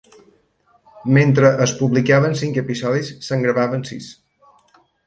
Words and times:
Mentre 1.17 1.51
es 1.67 1.75
publicaven 1.83 2.35
cinc 2.43 2.59
episodis, 2.65 3.13
se'n 3.31 3.47
gravaven 3.49 3.89
sis. 3.93 4.15